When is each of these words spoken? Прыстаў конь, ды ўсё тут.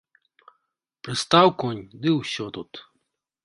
Прыстаў 1.07 1.47
конь, 1.67 1.85
ды 2.05 2.09
ўсё 2.19 2.51
тут. 2.57 2.71